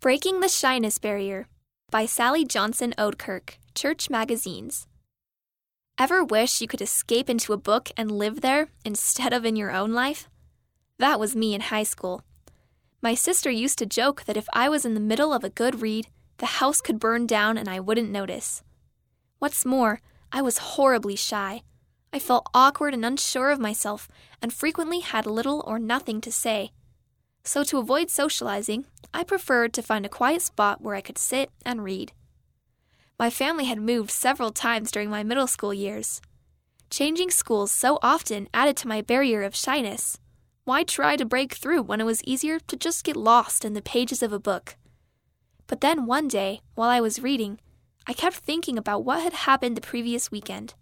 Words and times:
Breaking 0.00 0.40
the 0.40 0.48
Shyness 0.48 0.96
Barrier 0.96 1.46
by 1.90 2.06
Sally 2.06 2.42
Johnson 2.46 2.94
Odekirk, 2.96 3.58
Church 3.74 4.08
Magazines. 4.08 4.86
Ever 5.98 6.24
wish 6.24 6.62
you 6.62 6.66
could 6.66 6.80
escape 6.80 7.28
into 7.28 7.52
a 7.52 7.58
book 7.58 7.90
and 7.98 8.10
live 8.10 8.40
there 8.40 8.68
instead 8.82 9.34
of 9.34 9.44
in 9.44 9.56
your 9.56 9.70
own 9.70 9.92
life? 9.92 10.26
That 10.96 11.20
was 11.20 11.36
me 11.36 11.54
in 11.54 11.60
high 11.60 11.82
school. 11.82 12.22
My 13.02 13.14
sister 13.14 13.50
used 13.50 13.76
to 13.80 13.84
joke 13.84 14.24
that 14.24 14.38
if 14.38 14.48
I 14.54 14.70
was 14.70 14.86
in 14.86 14.94
the 14.94 15.00
middle 15.00 15.34
of 15.34 15.44
a 15.44 15.50
good 15.50 15.82
read, 15.82 16.08
the 16.38 16.46
house 16.46 16.80
could 16.80 16.98
burn 16.98 17.26
down 17.26 17.58
and 17.58 17.68
I 17.68 17.78
wouldn't 17.78 18.10
notice. 18.10 18.62
What's 19.38 19.66
more, 19.66 20.00
I 20.32 20.40
was 20.40 20.56
horribly 20.56 21.14
shy. 21.14 21.60
I 22.10 22.18
felt 22.18 22.48
awkward 22.54 22.94
and 22.94 23.04
unsure 23.04 23.50
of 23.50 23.60
myself 23.60 24.08
and 24.40 24.50
frequently 24.50 25.00
had 25.00 25.26
little 25.26 25.62
or 25.66 25.78
nothing 25.78 26.22
to 26.22 26.32
say. 26.32 26.72
So, 27.42 27.64
to 27.64 27.78
avoid 27.78 28.10
socializing, 28.10 28.84
I 29.12 29.24
preferred 29.24 29.72
to 29.74 29.82
find 29.82 30.04
a 30.04 30.10
quiet 30.10 30.42
spot 30.42 30.80
where 30.80 30.94
I 30.94 31.00
could 31.00 31.18
sit 31.18 31.50
and 31.64 31.82
read. 31.82 32.12
My 33.18 33.30
family 33.30 33.64
had 33.64 33.80
moved 33.80 34.10
several 34.10 34.50
times 34.50 34.90
during 34.90 35.10
my 35.10 35.22
middle 35.22 35.46
school 35.46 35.74
years. 35.74 36.20
Changing 36.90 37.30
schools 37.30 37.70
so 37.70 37.98
often 38.02 38.48
added 38.52 38.76
to 38.78 38.88
my 38.88 39.00
barrier 39.02 39.42
of 39.42 39.54
shyness. 39.54 40.18
Why 40.64 40.84
try 40.84 41.16
to 41.16 41.24
break 41.24 41.54
through 41.54 41.82
when 41.82 42.00
it 42.00 42.04
was 42.04 42.22
easier 42.24 42.60
to 42.60 42.76
just 42.76 43.04
get 43.04 43.16
lost 43.16 43.64
in 43.64 43.74
the 43.74 43.82
pages 43.82 44.22
of 44.22 44.32
a 44.32 44.38
book? 44.38 44.76
But 45.66 45.80
then 45.80 46.06
one 46.06 46.28
day, 46.28 46.60
while 46.74 46.88
I 46.88 47.00
was 47.00 47.22
reading, 47.22 47.60
I 48.06 48.12
kept 48.12 48.36
thinking 48.36 48.76
about 48.76 49.04
what 49.04 49.22
had 49.22 49.32
happened 49.32 49.76
the 49.76 49.80
previous 49.80 50.30
weekend. 50.30 50.74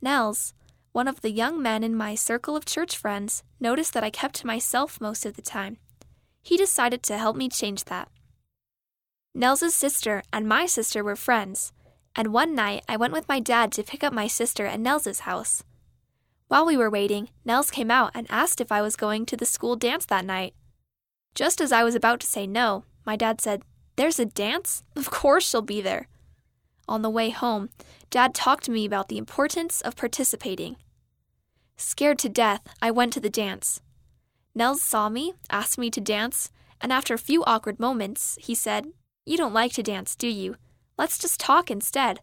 Nels, 0.00 0.52
one 0.92 1.08
of 1.08 1.22
the 1.22 1.30
young 1.30 1.60
men 1.60 1.82
in 1.82 1.96
my 1.96 2.14
circle 2.14 2.54
of 2.54 2.66
church 2.66 2.96
friends 2.96 3.42
noticed 3.58 3.94
that 3.94 4.04
I 4.04 4.10
kept 4.10 4.34
to 4.36 4.46
myself 4.46 5.00
most 5.00 5.24
of 5.24 5.34
the 5.34 5.42
time. 5.42 5.78
He 6.42 6.56
decided 6.56 7.02
to 7.04 7.18
help 7.18 7.34
me 7.34 7.48
change 7.48 7.84
that. 7.84 8.08
Nels's 9.34 9.74
sister 9.74 10.22
and 10.32 10.46
my 10.46 10.66
sister 10.66 11.02
were 11.02 11.16
friends, 11.16 11.72
and 12.14 12.32
one 12.32 12.54
night 12.54 12.84
I 12.88 12.98
went 12.98 13.14
with 13.14 13.28
my 13.28 13.40
dad 13.40 13.72
to 13.72 13.82
pick 13.82 14.04
up 14.04 14.12
my 14.12 14.26
sister 14.26 14.66
at 14.66 14.80
Nels's 14.80 15.20
house. 15.20 15.64
While 16.48 16.66
we 16.66 16.76
were 16.76 16.90
waiting, 16.90 17.30
Nels 17.46 17.70
came 17.70 17.90
out 17.90 18.10
and 18.14 18.26
asked 18.28 18.60
if 18.60 18.70
I 18.70 18.82
was 18.82 18.94
going 18.94 19.24
to 19.26 19.36
the 19.36 19.46
school 19.46 19.76
dance 19.76 20.04
that 20.06 20.26
night. 20.26 20.52
Just 21.34 21.62
as 21.62 21.72
I 21.72 21.82
was 21.84 21.94
about 21.94 22.20
to 22.20 22.26
say 22.26 22.46
no, 22.46 22.84
my 23.06 23.16
dad 23.16 23.40
said, 23.40 23.62
There's 23.96 24.18
a 24.18 24.26
dance? 24.26 24.82
Of 24.94 25.10
course 25.10 25.48
she'll 25.48 25.62
be 25.62 25.80
there. 25.80 26.08
On 26.86 27.00
the 27.00 27.08
way 27.08 27.30
home, 27.30 27.70
Dad 28.10 28.34
talked 28.34 28.64
to 28.64 28.70
me 28.70 28.84
about 28.84 29.08
the 29.08 29.16
importance 29.16 29.80
of 29.80 29.96
participating. 29.96 30.76
Scared 31.82 32.20
to 32.20 32.28
death, 32.28 32.62
I 32.80 32.92
went 32.92 33.12
to 33.14 33.20
the 33.20 33.28
dance. 33.28 33.80
Nels 34.54 34.80
saw 34.80 35.08
me, 35.08 35.34
asked 35.50 35.78
me 35.78 35.90
to 35.90 36.00
dance, 36.00 36.52
and 36.80 36.92
after 36.92 37.12
a 37.12 37.18
few 37.18 37.42
awkward 37.44 37.80
moments, 37.80 38.38
he 38.40 38.54
said, 38.54 38.86
You 39.26 39.36
don't 39.36 39.52
like 39.52 39.72
to 39.72 39.82
dance, 39.82 40.14
do 40.14 40.28
you? 40.28 40.54
Let's 40.96 41.18
just 41.18 41.40
talk 41.40 41.72
instead. 41.72 42.20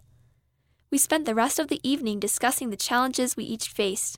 We 0.89 0.97
spent 0.97 1.25
the 1.25 1.35
rest 1.35 1.59
of 1.59 1.67
the 1.67 1.81
evening 1.83 2.21
discussing 2.21 2.69
the 2.69 2.77
challenges 2.77 3.35
we 3.35 3.43
each 3.43 3.67
faced, 3.67 4.17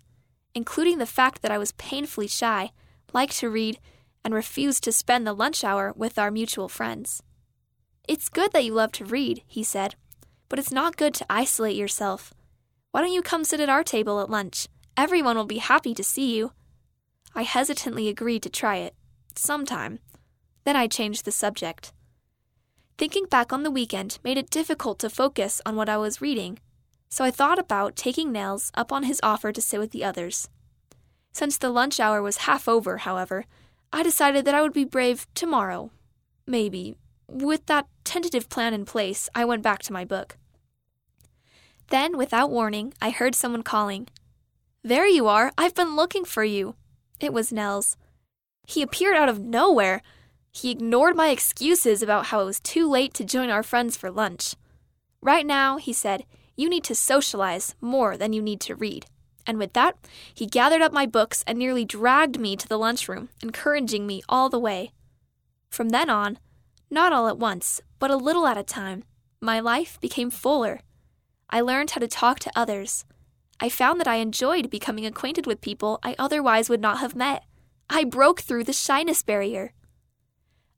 including 0.53 1.00
the 1.00 1.08
fact 1.08 1.42
that 1.42 1.52
I 1.52 1.58
was 1.58 1.72
painfully 1.73 2.28
shy, 2.28 2.72
liked 3.12 3.38
to 3.38 3.50
read, 3.50 3.80
and 4.23 4.36
refused 4.36 4.84
to 4.84 4.92
spend 4.92 5.25
the 5.25 5.34
lunch 5.34 5.64
hour 5.64 5.92
with 5.95 6.19
our 6.19 6.30
mutual 6.30 6.69
friends. 6.69 7.23
It's 8.08 8.30
good 8.30 8.52
that 8.53 8.64
you 8.64 8.75
love 8.75 8.92
to 8.94 9.06
read, 9.06 9.42
he 9.47 9.64
said, 9.64 9.95
but 10.50 10.59
it's 10.59 10.72
not 10.72 10.97
good 10.97 11.16
to 11.16 11.25
isolate 11.31 11.75
yourself. 11.75 12.31
Why 12.92 13.02
don't 13.02 13.12
you 13.12 13.23
come 13.23 13.44
sit 13.44 13.59
at 13.59 13.69
our 13.69 13.84
table 13.84 14.22
at 14.22 14.30
lunch? 14.30 14.67
Everyone 15.02 15.35
will 15.35 15.47
be 15.47 15.57
happy 15.57 15.95
to 15.95 16.03
see 16.03 16.38
you. 16.38 16.52
I 17.33 17.41
hesitantly 17.41 18.07
agreed 18.07 18.44
to 18.44 18.52
try 18.52 18.75
it. 18.75 18.94
Sometime. 19.35 19.97
Then 20.63 20.75
I 20.75 20.85
changed 20.85 21.25
the 21.25 21.31
subject. 21.31 21.91
Thinking 22.99 23.25
back 23.25 23.52
on 23.52 23.63
the 23.63 23.72
weekend 23.72 24.19
made 24.23 24.38
it 24.38 24.52
difficult 24.52 24.99
to 24.99 25.09
focus 25.09 25.59
on 25.66 25.75
what 25.75 25.89
I 25.89 25.97
was 25.97 26.22
reading, 26.22 26.59
so 27.09 27.25
I 27.25 27.31
thought 27.31 27.57
about 27.57 27.95
taking 27.95 28.31
Nels 28.31 28.72
up 28.75 28.91
on 28.91 29.05
his 29.05 29.19
offer 29.23 29.52
to 29.52 29.59
sit 29.59 29.79
with 29.79 29.89
the 29.89 30.03
others. 30.03 30.50
Since 31.31 31.57
the 31.57 31.72
lunch 31.72 32.00
hour 32.00 32.22
was 32.22 32.45
half 32.45 32.69
over, 32.69 32.97
however, 32.97 33.45
I 33.91 34.03
decided 34.03 34.45
that 34.45 34.53
I 34.53 34.61
would 34.61 34.72
be 34.72 34.85
brave 34.85 35.25
tomorrow. 35.34 35.90
Maybe. 36.45 36.95
With 37.28 37.66
that 37.66 37.88
tentative 38.03 38.50
plan 38.50 38.75
in 38.75 38.85
place, 38.85 39.29
I 39.34 39.45
went 39.45 39.63
back 39.63 39.81
to 39.81 39.94
my 39.94 40.06
book. 40.06 40.38
Then, 41.90 42.19
without 42.19 42.51
warning, 42.51 42.94
I 43.01 43.09
heard 43.09 43.34
someone 43.34 43.63
calling. 43.63 44.07
There 44.84 45.08
you 45.08 45.28
are! 45.28 45.52
I've 45.58 45.75
been 45.75 45.96
looking 45.96 46.25
for 46.25 46.44
you! 46.44 46.75
It 47.19 47.34
was 47.34 47.52
Nels. 47.52 47.97
He 48.66 48.81
appeared 48.81 49.16
out 49.16 49.30
of 49.30 49.40
nowhere. 49.40 50.02
He 50.52 50.72
ignored 50.72 51.16
my 51.16 51.30
excuses 51.30 52.02
about 52.02 52.28
how 52.28 52.42
it 52.42 52.46
was 52.46 52.59
too 52.59 52.90
late 52.90 53.14
to 53.16 53.24
join 53.24 53.52
our 53.52 53.62
friends 53.62 53.96
for 53.96 54.09
lunch. 54.09 54.56
Right 55.22 55.46
now, 55.46 55.78
he 55.78 55.94
said, 55.94 56.25
you 56.58 56.68
need 56.68 56.84
to 56.86 56.96
socialize 56.96 57.75
more 57.80 58.18
than 58.18 58.34
you 58.34 58.41
need 58.41 58.59
to 58.62 58.75
read. 58.75 59.06
And 59.46 59.58
with 59.58 59.74
that, 59.74 59.97
he 60.34 60.46
gathered 60.46 60.81
up 60.81 60.91
my 60.91 61.06
books 61.06 61.44
and 61.46 61.58
nearly 61.58 61.86
dragged 61.86 62.40
me 62.40 62.56
to 62.56 62.68
the 62.68 62.78
lunchroom, 62.78 63.30
encouraging 63.41 64.06
me 64.06 64.22
all 64.28 64.50
the 64.50 64.59
way. 64.59 64.91
From 65.70 65.90
then 65.90 66.09
on, 66.09 66.40
not 66.90 67.14
all 67.14 67.28
at 67.28 67.38
once, 67.38 67.81
but 68.00 68.12
a 68.12 68.16
little 68.16 68.47
at 68.47 68.58
a 68.58 68.64
time, 68.64 69.03
my 69.40 69.59
life 69.59 70.00
became 70.02 70.30
fuller. 70.30 70.81
I 71.50 71.62
learned 71.62 71.91
how 71.91 72.00
to 72.00 72.08
talk 72.08 72.40
to 72.40 72.52
others. 72.56 73.06
I 73.61 73.69
found 73.69 73.99
that 73.99 74.07
I 74.07 74.16
enjoyed 74.16 74.72
becoming 74.72 75.05
acquainted 75.05 75.45
with 75.45 75.61
people 75.61 75.99
I 76.01 76.16
otherwise 76.17 76.67
would 76.67 76.81
not 76.81 76.97
have 76.97 77.16
met. 77.16 77.44
I 77.88 78.03
broke 78.03 78.41
through 78.41 78.63
the 78.63 78.73
shyness 78.73 79.22
barrier. 79.22 79.73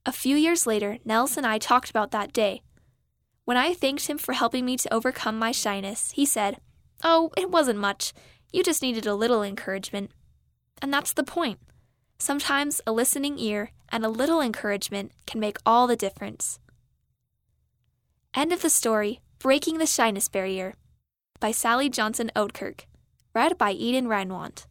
A 0.05 0.11
few 0.11 0.35
years 0.35 0.67
later, 0.67 0.97
Nels 1.05 1.37
and 1.37 1.45
I 1.45 1.57
talked 1.57 1.89
about 1.89 2.11
that 2.11 2.33
day. 2.33 2.61
When 3.45 3.55
I 3.55 3.73
thanked 3.73 4.07
him 4.07 4.17
for 4.17 4.33
helping 4.33 4.65
me 4.65 4.75
to 4.77 4.93
overcome 4.93 5.39
my 5.39 5.53
shyness, 5.53 6.11
he 6.11 6.25
said, 6.25 6.57
Oh, 7.03 7.31
it 7.37 7.49
wasn't 7.49 7.79
much. 7.79 8.13
You 8.51 8.63
just 8.63 8.81
needed 8.81 9.05
a 9.05 9.15
little 9.15 9.43
encouragement. 9.43 10.11
And 10.81 10.93
that's 10.93 11.13
the 11.13 11.23
point. 11.23 11.59
Sometimes 12.19 12.81
a 12.85 12.91
listening 12.91 13.39
ear 13.39 13.71
and 13.89 14.05
a 14.05 14.09
little 14.09 14.41
encouragement 14.41 15.13
can 15.25 15.39
make 15.39 15.57
all 15.65 15.87
the 15.87 15.95
difference. 15.95 16.59
End 18.33 18.51
of 18.51 18.61
the 18.61 18.69
story 18.69 19.21
Breaking 19.39 19.77
the 19.77 19.85
Shyness 19.85 20.27
Barrier 20.27 20.73
by 21.43 21.51
Sally 21.51 21.89
Johnson 21.89 22.31
Odekirk. 22.37 22.85
Read 23.35 23.57
by 23.57 23.73
Eden 23.73 24.07
Reinwand. 24.07 24.65